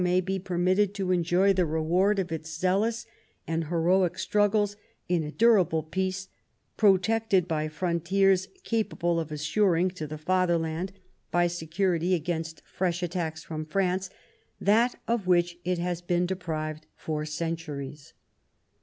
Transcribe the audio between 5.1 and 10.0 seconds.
a durable peace, protected by frontiers capable of assuring